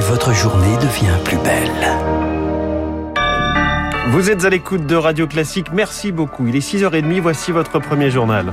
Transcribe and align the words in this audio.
et 0.00 0.02
votre 0.02 0.32
journée 0.32 0.76
devient 0.78 1.18
plus 1.24 1.36
belle. 1.38 1.70
Vous 4.08 4.30
êtes 4.30 4.44
à 4.44 4.50
l'écoute 4.50 4.86
de 4.86 4.96
Radio 4.96 5.26
Classique, 5.26 5.66
merci 5.74 6.10
beaucoup. 6.10 6.46
Il 6.46 6.56
est 6.56 6.66
6h30, 6.66 7.20
voici 7.20 7.52
votre 7.52 7.78
premier 7.78 8.10
journal. 8.10 8.52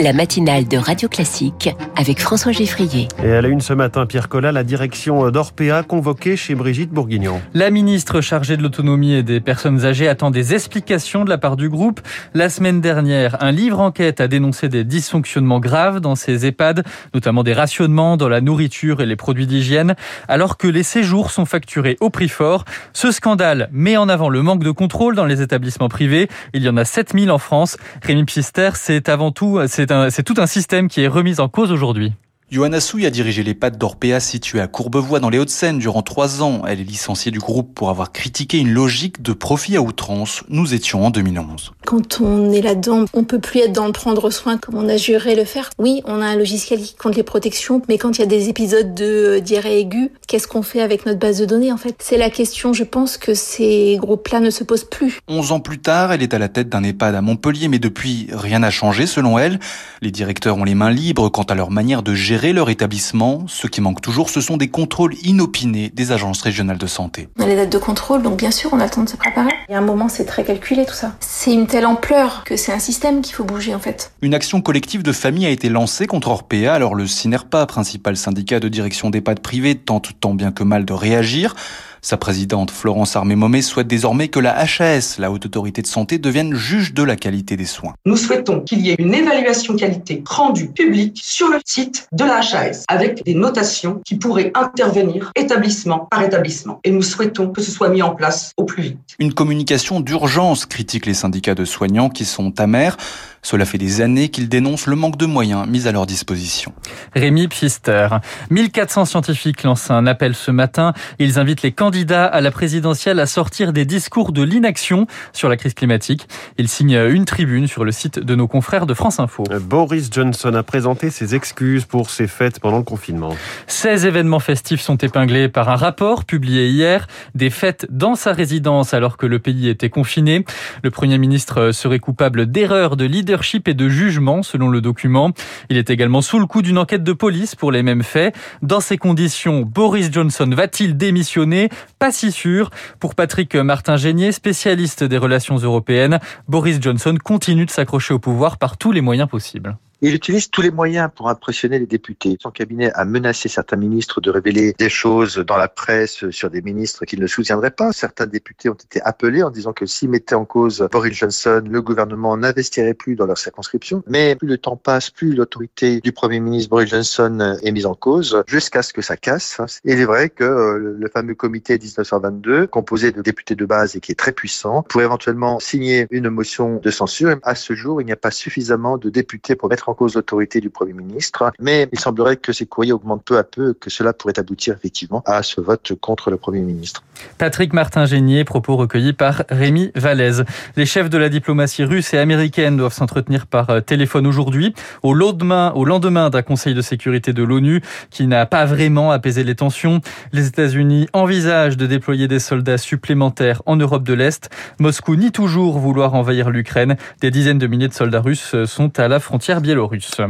La 0.00 0.12
matinale 0.12 0.68
de 0.68 0.76
Radio 0.76 1.08
Classique 1.08 1.74
avec 1.96 2.20
François 2.20 2.52
Geffrier. 2.52 3.08
Et 3.24 3.32
à 3.32 3.40
la 3.40 3.48
une 3.48 3.60
ce 3.60 3.72
matin, 3.72 4.04
Pierre 4.06 4.28
Collat, 4.28 4.52
la 4.52 4.64
direction 4.64 5.30
d'Orpea 5.30 5.82
convoquée 5.86 6.36
chez 6.36 6.54
Brigitte 6.54 6.90
Bourguignon. 6.90 7.40
La 7.54 7.70
ministre 7.70 8.20
chargée 8.20 8.56
de 8.56 8.62
l'autonomie 8.62 9.14
et 9.14 9.22
des 9.22 9.40
personnes 9.40 9.84
âgées 9.84 10.08
attend 10.08 10.30
des 10.30 10.54
explications 10.54 11.24
de 11.24 11.30
la 11.30 11.38
part 11.38 11.56
du 11.56 11.68
groupe. 11.68 12.00
La 12.34 12.48
semaine 12.48 12.80
dernière, 12.80 13.42
un 13.42 13.52
livre 13.52 13.80
enquête 13.80 14.20
a 14.20 14.28
dénoncé 14.28 14.68
des 14.68 14.84
dysfonctionnements 14.84 15.60
graves 15.60 16.00
dans 16.00 16.14
ces 16.14 16.46
EHPAD, 16.46 16.84
notamment 17.14 17.42
des 17.42 17.54
rationnements 17.54 18.16
dans 18.16 18.28
la 18.28 18.40
nourriture 18.40 19.00
et 19.00 19.06
les 19.06 19.16
produits 19.16 19.46
d'hygiène, 19.46 19.94
alors 20.28 20.56
que 20.56 20.68
les 20.68 20.82
séjours 20.82 21.30
sont 21.30 21.46
facturés 21.46 21.96
au 22.00 22.10
prix 22.10 22.28
fort. 22.28 22.64
Ce 22.92 23.10
scandale 23.10 23.68
met 23.72 23.96
en 23.96 24.08
avant 24.08 24.28
le 24.28 24.42
manque 24.42 24.64
de 24.64 24.70
contrôle 24.70 25.14
dans 25.14 25.26
les 25.26 25.40
établissements 25.40 25.88
privés. 25.88 26.28
Il 26.52 26.62
y 26.62 26.68
en 26.68 26.76
a 26.76 26.84
7000 26.84 27.30
en 27.30 27.38
France. 27.38 27.78
Rémi 28.02 28.24
Pfister, 28.24 28.70
c'est 28.74 29.08
avant 29.08 29.30
tout, 29.30 29.60
c'est 29.66 29.85
c'est 30.10 30.22
tout 30.22 30.34
un 30.38 30.46
système 30.46 30.88
qui 30.88 31.00
est 31.02 31.08
remis 31.08 31.40
en 31.40 31.48
cause 31.48 31.72
aujourd'hui. 31.72 32.12
Johanna 32.48 32.78
Souy 32.80 33.04
a 33.06 33.10
dirigé 33.10 33.42
les 33.42 33.54
pattes 33.54 33.76
d'Orpea 33.76 34.20
situées 34.20 34.60
à 34.60 34.68
Courbevoie 34.68 35.18
dans 35.18 35.30
les 35.30 35.38
Hauts-de-Seine 35.38 35.78
durant 35.78 36.02
trois 36.02 36.44
ans. 36.44 36.62
Elle 36.64 36.80
est 36.80 36.84
licenciée 36.84 37.32
du 37.32 37.40
groupe 37.40 37.74
pour 37.74 37.90
avoir 37.90 38.12
critiqué 38.12 38.58
une 38.58 38.70
logique 38.70 39.20
de 39.20 39.32
profit 39.32 39.76
à 39.76 39.82
outrance. 39.82 40.44
Nous 40.48 40.72
étions 40.72 41.04
en 41.04 41.10
2011. 41.10 41.72
Quand 41.86 42.20
on 42.20 42.50
est 42.50 42.62
là-dedans, 42.62 43.04
on 43.14 43.22
peut 43.22 43.38
plus 43.38 43.60
être 43.60 43.72
dans 43.72 43.86
le 43.86 43.92
prendre 43.92 44.28
soin 44.30 44.58
comme 44.58 44.74
on 44.74 44.88
a 44.88 44.96
juré 44.96 45.36
le 45.36 45.44
faire. 45.44 45.70
Oui, 45.78 46.02
on 46.04 46.20
a 46.20 46.24
un 46.26 46.34
logiciel 46.34 46.80
qui 46.80 46.96
compte 46.96 47.14
les 47.14 47.22
protections, 47.22 47.80
mais 47.88 47.96
quand 47.96 48.18
il 48.18 48.22
y 48.22 48.24
a 48.24 48.26
des 48.26 48.48
épisodes 48.48 48.92
de 48.92 49.38
diarrhée 49.38 49.78
aiguë, 49.78 50.10
qu'est-ce 50.26 50.48
qu'on 50.48 50.62
fait 50.62 50.80
avec 50.80 51.06
notre 51.06 51.20
base 51.20 51.38
de 51.38 51.44
données 51.44 51.70
en 51.70 51.76
fait? 51.76 51.94
C'est 52.00 52.16
la 52.18 52.28
question, 52.28 52.72
je 52.72 52.82
pense 52.82 53.16
que 53.16 53.34
ces 53.34 53.98
groupes-là 54.00 54.40
ne 54.40 54.50
se 54.50 54.64
posent 54.64 54.82
plus. 54.82 55.20
Onze 55.28 55.52
ans 55.52 55.60
plus 55.60 55.78
tard, 55.78 56.12
elle 56.12 56.24
est 56.24 56.34
à 56.34 56.40
la 56.40 56.48
tête 56.48 56.68
d'un 56.68 56.82
EHPAD 56.82 57.14
à 57.14 57.22
Montpellier, 57.22 57.68
mais 57.68 57.78
depuis, 57.78 58.26
rien 58.32 58.58
n'a 58.58 58.70
changé 58.70 59.06
selon 59.06 59.38
elle. 59.38 59.60
Les 60.02 60.10
directeurs 60.10 60.56
ont 60.56 60.64
les 60.64 60.74
mains 60.74 60.90
libres 60.90 61.28
quant 61.28 61.44
à 61.44 61.54
leur 61.54 61.70
manière 61.70 62.02
de 62.02 62.14
gérer 62.14 62.52
leur 62.52 62.68
établissement. 62.68 63.44
Ce 63.46 63.68
qui 63.68 63.80
manque 63.80 64.00
toujours, 64.00 64.28
ce 64.30 64.40
sont 64.40 64.56
des 64.56 64.70
contrôles 64.70 65.14
inopinés 65.22 65.92
des 65.94 66.10
agences 66.10 66.42
régionales 66.42 66.78
de 66.78 66.86
santé. 66.88 67.28
On 67.38 67.44
a 67.44 67.46
les 67.46 67.54
dates 67.54 67.70
de 67.70 67.78
contrôle, 67.78 68.22
donc 68.22 68.36
bien 68.36 68.50
sûr, 68.50 68.70
on 68.72 68.80
a 68.80 68.84
le 68.84 68.90
temps 68.90 69.04
de 69.04 69.08
se 69.08 69.16
préparer. 69.16 69.52
Il 69.68 69.72
y 69.72 69.74
a 69.76 69.78
un 69.78 69.82
moment, 69.82 70.08
c'est 70.08 70.24
très 70.24 70.42
calculé 70.42 70.84
tout 70.84 70.94
ça. 70.94 71.12
C'est 71.20 71.52
une 71.52 71.68
telle 71.76 71.84
ampleur 71.84 72.42
que 72.44 72.56
c'est 72.56 72.72
un 72.72 72.78
système 72.78 73.20
qu'il 73.20 73.34
faut 73.34 73.44
bouger 73.44 73.74
en 73.74 73.78
fait. 73.78 74.10
Une 74.22 74.32
action 74.32 74.62
collective 74.62 75.02
de 75.02 75.12
famille 75.12 75.44
a 75.44 75.50
été 75.50 75.68
lancée 75.68 76.06
contre 76.06 76.28
Orpea, 76.28 76.72
alors 76.72 76.94
le 76.94 77.06
CINERPA, 77.06 77.66
principal 77.66 78.16
syndicat 78.16 78.60
de 78.60 78.68
direction 78.68 79.10
d'EHPAD 79.10 79.40
privés, 79.40 79.74
tente 79.74 80.12
tant 80.18 80.32
bien 80.32 80.52
que 80.52 80.64
mal 80.64 80.86
de 80.86 80.94
réagir. 80.94 81.54
Sa 82.02 82.16
présidente 82.16 82.70
Florence 82.70 83.16
Armé-Momé 83.16 83.62
souhaite 83.62 83.88
désormais 83.88 84.28
que 84.28 84.38
la 84.38 84.56
HAS, 84.58 85.16
la 85.18 85.30
Haute 85.30 85.46
Autorité 85.46 85.82
de 85.82 85.86
Santé, 85.86 86.18
devienne 86.18 86.54
juge 86.54 86.94
de 86.94 87.02
la 87.02 87.16
qualité 87.16 87.56
des 87.56 87.64
soins. 87.64 87.94
Nous 88.04 88.16
souhaitons 88.16 88.60
qu'il 88.60 88.80
y 88.80 88.90
ait 88.90 88.96
une 88.98 89.14
évaluation 89.14 89.76
qualité 89.76 90.22
rendue 90.28 90.68
publique 90.68 91.20
sur 91.22 91.48
le 91.48 91.58
site 91.64 92.06
de 92.12 92.24
la 92.24 92.38
HAS 92.38 92.84
avec 92.88 93.24
des 93.24 93.34
notations 93.34 94.00
qui 94.04 94.16
pourraient 94.16 94.52
intervenir 94.54 95.32
établissement 95.34 96.00
par 96.10 96.22
établissement. 96.22 96.80
Et 96.84 96.90
nous 96.90 97.02
souhaitons 97.02 97.48
que 97.48 97.62
ce 97.62 97.70
soit 97.70 97.88
mis 97.88 98.02
en 98.02 98.14
place 98.14 98.52
au 98.56 98.64
plus 98.64 98.82
vite. 98.82 98.98
Une 99.18 99.32
communication 99.32 100.00
d'urgence 100.00 100.66
critique 100.66 101.06
les 101.06 101.14
syndicats 101.14 101.54
de 101.54 101.64
soignants 101.64 102.10
qui 102.10 102.24
sont 102.24 102.60
amers. 102.60 102.96
Cela 103.42 103.64
fait 103.64 103.78
des 103.78 104.00
années 104.00 104.28
qu'ils 104.28 104.48
dénoncent 104.48 104.86
le 104.86 104.96
manque 104.96 105.16
de 105.16 105.26
moyens 105.26 105.66
mis 105.68 105.86
à 105.86 105.92
leur 105.92 106.06
disposition. 106.06 106.72
Rémi 107.14 107.46
Pfister. 107.48 108.08
1400 108.50 109.04
scientifiques 109.04 109.62
lancent 109.62 109.90
un 109.90 110.06
appel 110.06 110.34
ce 110.34 110.50
matin. 110.50 110.92
Ils 111.18 111.38
invitent 111.38 111.62
les 111.62 111.72
candidats 111.72 111.85
à 111.86 112.40
la 112.40 112.50
présidentielle 112.50 113.20
à 113.20 113.26
sortir 113.26 113.72
des 113.72 113.84
discours 113.84 114.32
de 114.32 114.42
l'inaction 114.42 115.06
sur 115.32 115.48
la 115.48 115.56
crise 115.56 115.74
climatique. 115.74 116.26
Ils 116.58 116.68
signent 116.68 117.06
une 117.08 117.24
tribune 117.24 117.68
sur 117.68 117.84
le 117.84 117.92
site 117.92 118.18
de 118.18 118.34
nos 118.34 118.48
confrères 118.48 118.86
de 118.86 118.94
France 118.94 119.20
Info. 119.20 119.44
Boris 119.60 120.08
Johnson 120.10 120.52
a 120.54 120.64
présenté 120.64 121.10
ses 121.10 121.36
excuses 121.36 121.84
pour 121.84 122.10
ses 122.10 122.26
fêtes 122.26 122.58
pendant 122.58 122.78
le 122.78 122.82
confinement. 122.82 123.36
16 123.68 124.04
événements 124.04 124.40
festifs 124.40 124.80
sont 124.80 124.96
épinglés 124.96 125.48
par 125.48 125.68
un 125.68 125.76
rapport 125.76 126.24
publié 126.24 126.66
hier. 126.66 127.06
Des 127.36 127.50
fêtes 127.50 127.86
dans 127.88 128.16
sa 128.16 128.32
résidence 128.32 128.92
alors 128.92 129.16
que 129.16 129.26
le 129.26 129.38
pays 129.38 129.68
était 129.68 129.90
confiné. 129.90 130.44
Le 130.82 130.90
Premier 130.90 131.18
ministre 131.18 131.70
serait 131.70 132.00
coupable 132.00 132.46
d'erreurs 132.46 132.96
de 132.96 133.04
leadership 133.04 133.68
et 133.68 133.74
de 133.74 133.88
jugement, 133.88 134.42
selon 134.42 134.68
le 134.68 134.80
document. 134.80 135.30
Il 135.70 135.76
est 135.76 135.90
également 135.90 136.20
sous 136.20 136.40
le 136.40 136.46
coup 136.46 136.62
d'une 136.62 136.78
enquête 136.78 137.04
de 137.04 137.12
police 137.12 137.54
pour 137.54 137.70
les 137.70 137.84
mêmes 137.84 138.02
faits. 138.02 138.34
Dans 138.62 138.80
ces 138.80 138.98
conditions, 138.98 139.62
Boris 139.62 140.10
Johnson 140.10 140.50
va-t-il 140.52 140.96
démissionner 140.96 141.68
Pas 141.98 142.12
si 142.12 142.32
sûr. 142.32 142.70
Pour 143.00 143.14
Patrick 143.14 143.54
Martin-Génier, 143.54 144.32
spécialiste 144.32 145.04
des 145.04 145.18
relations 145.18 145.56
européennes, 145.56 146.20
Boris 146.48 146.78
Johnson 146.80 147.16
continue 147.22 147.66
de 147.66 147.70
s'accrocher 147.70 148.14
au 148.14 148.18
pouvoir 148.18 148.58
par 148.58 148.76
tous 148.76 148.92
les 148.92 149.00
moyens 149.00 149.28
possibles. 149.28 149.76
Il 150.02 150.14
utilise 150.14 150.50
tous 150.50 150.60
les 150.60 150.70
moyens 150.70 151.08
pour 151.14 151.30
impressionner 151.30 151.78
les 151.78 151.86
députés. 151.86 152.36
Son 152.38 152.50
cabinet 152.50 152.92
a 152.92 153.06
menacé 153.06 153.48
certains 153.48 153.76
ministres 153.76 154.20
de 154.20 154.30
révéler 154.30 154.74
des 154.78 154.90
choses 154.90 155.38
dans 155.38 155.56
la 155.56 155.68
presse 155.68 156.28
sur 156.28 156.50
des 156.50 156.60
ministres 156.60 157.06
qu'il 157.06 157.18
ne 157.18 157.26
soutiendraient 157.26 157.70
pas. 157.70 157.92
Certains 157.92 158.26
députés 158.26 158.68
ont 158.68 158.74
été 158.74 159.00
appelés 159.00 159.42
en 159.42 159.50
disant 159.50 159.72
que 159.72 159.86
s'ils 159.86 160.10
mettaient 160.10 160.34
en 160.34 160.44
cause 160.44 160.86
Boris 160.92 161.14
Johnson, 161.14 161.62
le 161.66 161.80
gouvernement 161.80 162.36
n'investirait 162.36 162.92
plus 162.92 163.16
dans 163.16 163.24
leur 163.24 163.38
circonscription. 163.38 164.02
Mais 164.06 164.36
plus 164.36 164.48
le 164.48 164.58
temps 164.58 164.76
passe, 164.76 165.08
plus 165.08 165.34
l'autorité 165.34 166.02
du 166.02 166.12
Premier 166.12 166.40
ministre 166.40 166.68
Boris 166.68 166.90
Johnson 166.90 167.56
est 167.62 167.72
mise 167.72 167.86
en 167.86 167.94
cause 167.94 168.44
jusqu'à 168.46 168.82
ce 168.82 168.92
que 168.92 169.00
ça 169.00 169.16
casse. 169.16 169.62
Et 169.86 169.94
il 169.94 170.00
est 170.00 170.04
vrai 170.04 170.28
que 170.28 170.44
euh, 170.44 170.94
le 170.98 171.08
fameux 171.08 171.34
comité 171.34 171.78
1922, 171.78 172.66
composé 172.66 173.12
de 173.12 173.22
députés 173.22 173.54
de 173.54 173.64
base 173.64 173.96
et 173.96 174.00
qui 174.00 174.12
est 174.12 174.16
très 174.16 174.32
puissant, 174.32 174.82
pourrait 174.82 175.04
éventuellement 175.04 175.58
signer 175.58 176.06
une 176.10 176.28
motion 176.28 176.80
de 176.82 176.90
censure. 176.90 177.34
À 177.44 177.54
ce 177.54 177.72
jour, 177.72 178.02
il 178.02 178.04
n'y 178.04 178.12
a 178.12 178.16
pas 178.16 178.30
suffisamment 178.30 178.98
de 178.98 179.08
députés 179.08 179.56
pour 179.56 179.70
mettre 179.70 179.85
en 179.88 179.94
cause 179.94 180.14
l'autorité 180.14 180.60
du 180.60 180.70
Premier 180.70 180.92
ministre, 180.92 181.52
mais 181.60 181.88
il 181.92 181.98
semblerait 181.98 182.36
que 182.36 182.52
ces 182.52 182.66
courriers 182.66 182.92
augmentent 182.92 183.24
peu 183.24 183.38
à 183.38 183.44
peu, 183.44 183.74
que 183.74 183.90
cela 183.90 184.12
pourrait 184.12 184.38
aboutir 184.38 184.74
effectivement 184.74 185.22
à 185.26 185.42
ce 185.42 185.60
vote 185.60 185.92
contre 186.00 186.30
le 186.30 186.36
Premier 186.36 186.60
ministre. 186.60 187.02
Patrick 187.38 187.72
Martin-Génier, 187.72 188.44
propos 188.44 188.76
recueillis 188.76 189.12
par 189.12 189.44
Rémi 189.48 189.90
Vallès. 189.94 190.42
Les 190.76 190.86
chefs 190.86 191.10
de 191.10 191.18
la 191.18 191.28
diplomatie 191.28 191.84
russe 191.84 192.12
et 192.14 192.18
américaine 192.18 192.76
doivent 192.76 192.92
s'entretenir 192.92 193.46
par 193.46 193.70
euh, 193.70 193.80
téléphone 193.80 194.26
aujourd'hui, 194.26 194.74
au 195.02 195.14
lendemain, 195.14 195.72
au 195.74 195.84
lendemain 195.84 196.30
d'un 196.30 196.42
Conseil 196.42 196.74
de 196.74 196.82
sécurité 196.82 197.32
de 197.32 197.42
l'ONU 197.42 197.82
qui 198.10 198.26
n'a 198.26 198.46
pas 198.46 198.64
vraiment 198.64 199.10
apaisé 199.10 199.44
les 199.44 199.54
tensions. 199.54 200.00
Les 200.32 200.46
États-Unis 200.46 201.08
envisagent 201.12 201.76
de 201.76 201.86
déployer 201.86 202.28
des 202.28 202.38
soldats 202.38 202.78
supplémentaires 202.78 203.62
en 203.66 203.76
Europe 203.76 204.04
de 204.04 204.14
l'Est. 204.14 204.50
Moscou 204.78 205.16
nie 205.16 205.32
toujours 205.32 205.78
vouloir 205.78 206.14
envahir 206.14 206.50
l'Ukraine. 206.50 206.96
Des 207.20 207.30
dizaines 207.30 207.58
de 207.58 207.66
milliers 207.66 207.88
de 207.88 207.94
soldats 207.94 208.20
russes 208.20 208.54
sont 208.64 208.98
à 208.98 209.08
la 209.08 209.20
frontière 209.20 209.60
biélorusse. 209.60 209.75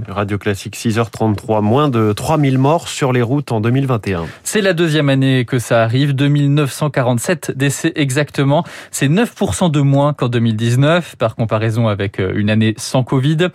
Radio 0.09 0.39
Classique 0.39 0.77
6h33, 0.77 1.62
moins 1.62 1.89
de 1.89 2.12
3000 2.12 2.59
morts 2.59 2.89
sur 2.89 3.12
les 3.12 3.23
routes 3.23 3.53
en 3.53 3.61
2021. 3.61 4.27
C'est 4.43 4.61
la 4.61 4.73
deuxième 4.73 5.09
année 5.09 5.45
que 5.45 5.59
ça 5.59 5.83
arrive, 5.83 6.15
2947 6.15 7.53
décès 7.57 7.93
exactement. 7.95 8.65
C'est 8.91 9.09
9% 9.09 9.71
de 9.71 9.81
moins 9.81 10.12
qu'en 10.12 10.29
2019, 10.29 11.17
par 11.17 11.37
comparaison 11.37 11.89
avec 11.89 12.21
euh, 12.21 12.33
une 12.34 12.51
année 12.51 12.75
sans 12.77 13.05
Covid. 13.05 13.49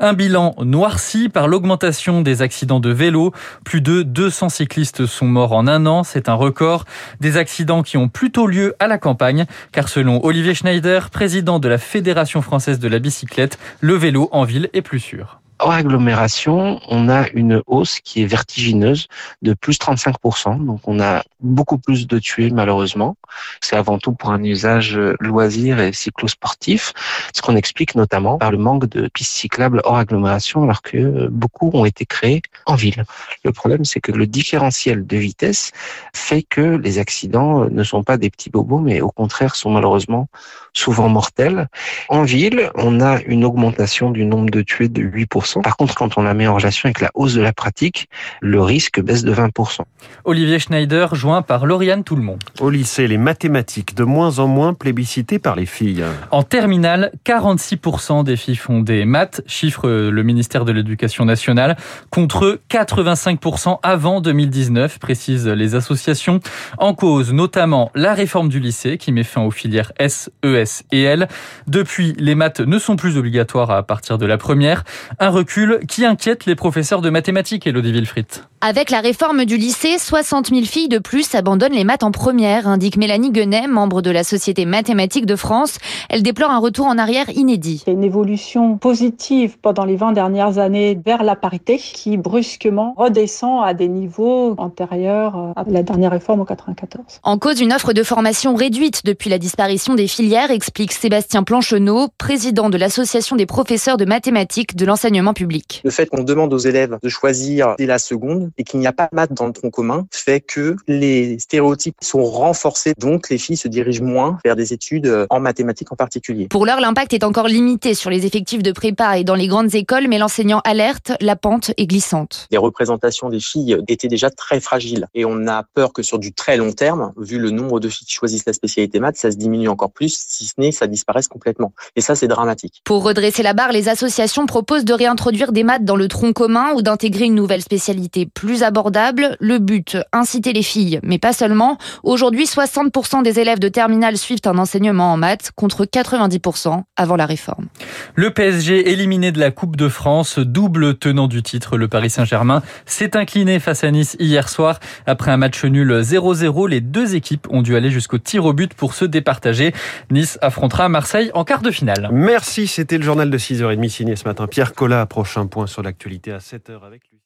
Un 0.00 0.12
bilan 0.12 0.54
noirci 0.62 1.28
par 1.28 1.48
l'augmentation 1.48 2.20
des 2.20 2.42
accidents 2.42 2.80
de 2.80 2.90
vélo. 2.90 3.32
Plus 3.64 3.80
de 3.80 4.02
200 4.02 4.48
cyclistes 4.48 5.06
sont 5.06 5.26
morts 5.26 5.52
en 5.52 5.66
un 5.66 5.86
an, 5.86 6.04
c'est 6.04 6.28
un 6.28 6.34
record. 6.34 6.84
Des 7.20 7.36
accidents 7.36 7.82
qui 7.82 7.96
ont 7.96 8.08
plutôt 8.08 8.46
lieu 8.46 8.74
à 8.78 8.86
la 8.86 8.98
campagne, 8.98 9.46
car 9.72 9.88
selon 9.88 10.24
Olivier 10.24 10.54
Schneider, 10.54 11.10
président 11.10 11.58
de 11.58 11.68
la 11.68 11.78
Fédération 11.78 12.42
française 12.42 12.78
de 12.78 12.88
la 12.88 12.98
bicyclette, 12.98 13.58
le 13.80 13.94
vélo 13.94 14.28
en 14.32 14.44
ville 14.44 14.68
est 14.72 14.82
plus 14.82 15.00
sûr. 15.00 15.37
Hors 15.60 15.72
agglomération, 15.72 16.80
on 16.88 17.08
a 17.08 17.28
une 17.30 17.62
hausse 17.66 18.00
qui 18.00 18.22
est 18.22 18.26
vertigineuse 18.26 19.08
de 19.42 19.54
plus 19.54 19.78
35%. 19.78 20.64
Donc 20.64 20.80
on 20.86 21.00
a 21.00 21.24
beaucoup 21.40 21.78
plus 21.78 22.06
de 22.06 22.18
tués 22.18 22.50
malheureusement. 22.50 23.16
C'est 23.60 23.76
avant 23.76 23.98
tout 23.98 24.12
pour 24.12 24.30
un 24.30 24.42
usage 24.42 24.98
loisir 25.20 25.80
et 25.80 25.92
cyclosportif, 25.92 26.92
ce 27.34 27.42
qu'on 27.42 27.56
explique 27.56 27.94
notamment 27.94 28.38
par 28.38 28.50
le 28.50 28.58
manque 28.58 28.86
de 28.86 29.08
pistes 29.08 29.32
cyclables 29.32 29.80
hors 29.84 29.96
agglomération 29.96 30.62
alors 30.62 30.82
que 30.82 31.28
beaucoup 31.28 31.70
ont 31.74 31.84
été 31.84 32.06
créées 32.06 32.42
en 32.66 32.74
ville. 32.74 33.04
Le 33.44 33.52
problème 33.52 33.84
c'est 33.84 34.00
que 34.00 34.12
le 34.12 34.26
différentiel 34.26 35.06
de 35.06 35.16
vitesse 35.16 35.72
fait 36.12 36.42
que 36.42 36.60
les 36.60 36.98
accidents 36.98 37.68
ne 37.68 37.82
sont 37.82 38.04
pas 38.04 38.16
des 38.16 38.30
petits 38.30 38.50
bobos 38.50 38.80
mais 38.80 39.00
au 39.00 39.10
contraire 39.10 39.56
sont 39.56 39.70
malheureusement 39.70 40.28
souvent 40.72 41.08
mortels. 41.08 41.68
En 42.08 42.22
ville, 42.22 42.70
on 42.74 43.00
a 43.00 43.20
une 43.22 43.44
augmentation 43.44 44.10
du 44.10 44.24
nombre 44.24 44.50
de 44.50 44.62
tués 44.62 44.88
de 44.88 45.02
8% 45.02 45.47
10%. 45.56 45.62
Par 45.62 45.76
contre, 45.76 45.94
quand 45.94 46.18
on 46.18 46.22
la 46.22 46.34
met 46.34 46.46
en 46.46 46.54
relation 46.54 46.86
avec 46.86 47.00
la 47.00 47.10
hausse 47.14 47.34
de 47.34 47.40
la 47.40 47.52
pratique, 47.52 48.08
le 48.40 48.60
risque 48.60 49.00
baisse 49.00 49.24
de 49.24 49.32
20%. 49.32 49.80
Olivier 50.24 50.58
Schneider, 50.58 51.14
joint 51.14 51.42
par 51.42 51.66
Lauriane 51.66 52.04
Toulmont. 52.04 52.38
Au 52.60 52.70
lycée, 52.70 53.06
les 53.06 53.18
mathématiques 53.18 53.94
de 53.94 54.04
moins 54.04 54.38
en 54.38 54.46
moins 54.46 54.74
plébiscitées 54.74 55.38
par 55.38 55.56
les 55.56 55.66
filles. 55.66 56.04
En 56.30 56.42
terminale, 56.42 57.12
46% 57.24 58.24
des 58.24 58.36
filles 58.36 58.56
font 58.56 58.80
des 58.80 59.04
maths, 59.04 59.42
chiffre 59.46 59.88
le 59.88 60.22
ministère 60.22 60.64
de 60.64 60.72
l'Éducation 60.72 61.24
nationale, 61.24 61.76
contre 62.10 62.60
85% 62.70 63.78
avant 63.82 64.20
2019, 64.20 64.98
précisent 64.98 65.48
les 65.48 65.74
associations. 65.74 66.40
En 66.78 66.94
cause 66.94 67.32
notamment 67.32 67.90
la 67.94 68.14
réforme 68.14 68.48
du 68.48 68.60
lycée 68.60 68.98
qui 68.98 69.12
met 69.12 69.24
fin 69.24 69.42
aux 69.42 69.50
filières 69.50 69.92
S, 69.98 70.30
ES 70.44 70.84
et 70.92 71.02
L. 71.02 71.28
Depuis, 71.66 72.14
les 72.18 72.34
maths 72.34 72.60
ne 72.60 72.78
sont 72.78 72.96
plus 72.96 73.16
obligatoires 73.16 73.70
à 73.70 73.82
partir 73.82 74.18
de 74.18 74.26
la 74.26 74.38
première. 74.38 74.84
Un 75.18 75.30
recul 75.38 75.80
qui 75.86 76.04
inquiète 76.04 76.46
les 76.46 76.56
professeurs 76.56 77.00
de 77.00 77.10
mathématiques, 77.10 77.66
Elodie 77.66 77.92
Wilfried? 77.92 78.26
Avec 78.60 78.90
la 78.90 79.00
réforme 79.00 79.44
du 79.44 79.56
lycée, 79.56 79.98
60 79.98 80.48
000 80.48 80.62
filles 80.62 80.88
de 80.88 80.98
plus 80.98 81.36
abandonnent 81.36 81.74
les 81.74 81.84
maths 81.84 82.02
en 82.02 82.10
première, 82.10 82.66
indique 82.66 82.96
Mélanie 82.96 83.30
Guenet, 83.30 83.68
membre 83.68 84.02
de 84.02 84.10
la 84.10 84.24
Société 84.24 84.64
mathématique 84.64 85.26
de 85.26 85.36
France. 85.36 85.78
Elle 86.08 86.24
déplore 86.24 86.50
un 86.50 86.58
retour 86.58 86.86
en 86.86 86.98
arrière 86.98 87.30
inédit. 87.30 87.82
C'est 87.84 87.92
une 87.92 88.02
évolution 88.02 88.76
positive 88.76 89.58
pendant 89.62 89.84
les 89.84 89.94
20 89.94 90.10
dernières 90.10 90.58
années 90.58 90.98
vers 91.06 91.22
la 91.22 91.36
parité 91.36 91.78
qui 91.78 92.16
brusquement 92.16 92.94
redescend 92.96 93.64
à 93.64 93.74
des 93.74 93.86
niveaux 93.86 94.56
antérieurs 94.58 95.52
à 95.54 95.62
la 95.68 95.84
dernière 95.84 96.10
réforme 96.10 96.40
en 96.40 96.44
94. 96.44 97.20
En 97.22 97.38
cause, 97.38 97.60
une 97.60 97.72
offre 97.72 97.92
de 97.92 98.02
formation 98.02 98.56
réduite 98.56 99.04
depuis 99.04 99.30
la 99.30 99.38
disparition 99.38 99.94
des 99.94 100.08
filières, 100.08 100.50
explique 100.50 100.92
Sébastien 100.92 101.44
Plancheneau, 101.44 102.08
président 102.18 102.70
de 102.70 102.76
l'Association 102.76 103.36
des 103.36 103.46
professeurs 103.46 103.98
de 103.98 104.04
mathématiques 104.04 104.74
de 104.74 104.84
l'enseignement 104.84 105.27
public. 105.32 105.80
Le 105.84 105.90
fait 105.90 106.06
qu'on 106.06 106.22
demande 106.22 106.52
aux 106.52 106.58
élèves 106.58 106.98
de 107.02 107.08
choisir 107.08 107.74
dès 107.78 107.86
la 107.86 107.98
seconde 107.98 108.50
et 108.58 108.64
qu'il 108.64 108.80
n'y 108.80 108.86
a 108.86 108.92
pas 108.92 109.08
de 109.10 109.16
maths 109.16 109.32
dans 109.32 109.46
le 109.46 109.52
tronc 109.52 109.70
commun 109.70 110.06
fait 110.10 110.40
que 110.40 110.76
les 110.86 111.38
stéréotypes 111.38 111.96
sont 112.02 112.24
renforcés. 112.24 112.94
Donc, 112.98 113.28
les 113.30 113.38
filles 113.38 113.56
se 113.56 113.68
dirigent 113.68 114.02
moins 114.02 114.38
vers 114.44 114.56
des 114.56 114.72
études 114.72 115.26
en 115.30 115.40
mathématiques 115.40 115.92
en 115.92 115.96
particulier. 115.96 116.48
Pour 116.48 116.66
l'heure, 116.66 116.80
l'impact 116.80 117.12
est 117.12 117.24
encore 117.24 117.48
limité 117.48 117.94
sur 117.94 118.10
les 118.10 118.26
effectifs 118.26 118.62
de 118.62 118.72
prépa 118.72 119.18
et 119.18 119.24
dans 119.24 119.34
les 119.34 119.48
grandes 119.48 119.74
écoles, 119.74 120.08
mais 120.08 120.18
l'enseignant 120.18 120.60
alerte, 120.64 121.12
la 121.20 121.36
pente 121.36 121.72
est 121.76 121.86
glissante. 121.86 122.46
Les 122.50 122.58
représentations 122.58 123.28
des 123.28 123.40
filles 123.40 123.78
étaient 123.88 124.08
déjà 124.08 124.30
très 124.30 124.60
fragiles 124.60 125.06
et 125.14 125.24
on 125.24 125.46
a 125.46 125.64
peur 125.74 125.92
que 125.92 126.02
sur 126.02 126.18
du 126.18 126.32
très 126.32 126.56
long 126.56 126.72
terme, 126.72 127.12
vu 127.18 127.38
le 127.38 127.50
nombre 127.50 127.80
de 127.80 127.88
filles 127.88 128.06
qui 128.06 128.14
choisissent 128.14 128.46
la 128.46 128.52
spécialité 128.52 129.00
maths, 129.00 129.16
ça 129.16 129.30
se 129.30 129.36
diminue 129.36 129.68
encore 129.68 129.90
plus, 129.90 130.24
si 130.28 130.46
ce 130.46 130.54
n'est 130.58 130.72
ça 130.72 130.86
disparaisse 130.86 131.28
complètement. 131.28 131.72
Et 131.96 132.00
ça, 132.00 132.14
c'est 132.14 132.28
dramatique. 132.28 132.80
Pour 132.84 133.02
redresser 133.02 133.42
la 133.42 133.52
barre, 133.52 133.72
les 133.72 133.88
associations 133.88 134.46
proposent 134.46 134.84
de 134.84 134.92
réintroduire 134.92 135.17
des 135.52 135.64
maths 135.64 135.84
dans 135.84 135.96
le 135.96 136.08
tronc 136.08 136.32
commun 136.32 136.72
ou 136.74 136.82
d'intégrer 136.82 137.26
une 137.26 137.34
nouvelle 137.34 137.60
spécialité 137.60 138.26
plus 138.26 138.62
abordable. 138.62 139.36
Le 139.40 139.58
but, 139.58 139.96
inciter 140.12 140.52
les 140.52 140.62
filles, 140.62 141.00
mais 141.02 141.18
pas 141.18 141.32
seulement. 141.32 141.76
Aujourd'hui, 142.02 142.44
60% 142.44 143.22
des 143.22 143.38
élèves 143.38 143.58
de 143.58 143.68
terminale 143.68 144.16
suivent 144.16 144.40
un 144.46 144.58
enseignement 144.58 145.12
en 145.12 145.16
maths 145.16 145.50
contre 145.54 145.84
90% 145.84 146.82
avant 146.96 147.16
la 147.16 147.26
réforme. 147.26 147.66
Le 148.14 148.30
PSG 148.30 148.90
éliminé 148.90 149.32
de 149.32 149.38
la 149.38 149.50
Coupe 149.50 149.76
de 149.76 149.88
France, 149.88 150.38
double 150.38 150.96
tenant 150.96 151.28
du 151.28 151.42
titre, 151.42 151.76
le 151.76 151.88
Paris 151.88 152.10
Saint-Germain 152.10 152.62
s'est 152.86 153.16
incliné 153.16 153.58
face 153.58 153.84
à 153.84 153.90
Nice 153.90 154.16
hier 154.18 154.48
soir. 154.48 154.80
Après 155.06 155.30
un 155.30 155.36
match 155.36 155.64
nul 155.64 156.00
0-0, 156.00 156.68
les 156.68 156.80
deux 156.80 157.14
équipes 157.14 157.46
ont 157.50 157.62
dû 157.62 157.76
aller 157.76 157.90
jusqu'au 157.90 158.18
tir 158.18 158.44
au 158.44 158.52
but 158.52 158.72
pour 158.74 158.94
se 158.94 159.04
départager. 159.04 159.74
Nice 160.10 160.38
affrontera 160.40 160.88
Marseille 160.88 161.30
en 161.34 161.44
quart 161.44 161.62
de 161.62 161.70
finale. 161.70 162.08
Merci, 162.12 162.66
c'était 162.66 162.98
le 162.98 163.04
journal 163.04 163.30
de 163.30 163.38
6h30 163.38 163.88
signé 163.88 164.16
ce 164.16 164.24
matin. 164.24 164.46
Pierre 164.46 164.74
Collat, 164.74 165.06
prochain 165.08 165.46
point 165.46 165.66
sur 165.66 165.82
l'actualité 165.82 166.32
à 166.32 166.38
7h 166.38 166.82
avec 166.84 167.08
lui. 167.10 167.17